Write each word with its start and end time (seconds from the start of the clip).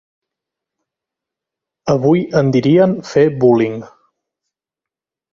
Avui 1.93 2.23
en 2.41 2.49
dirien 2.55 2.95
fer 3.09 3.25
bullying. 3.43 3.77